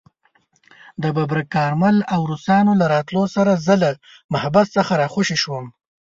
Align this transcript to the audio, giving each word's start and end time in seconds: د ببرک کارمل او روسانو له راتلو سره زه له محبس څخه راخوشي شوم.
د 1.01 1.03
ببرک 1.15 1.47
کارمل 1.55 1.97
او 2.13 2.21
روسانو 2.31 2.71
له 2.81 2.85
راتلو 2.93 3.23
سره 3.35 3.51
زه 3.65 3.73
له 3.83 3.89
محبس 4.33 4.67
څخه 4.77 4.91
راخوشي 5.01 5.37
شوم. 5.43 5.65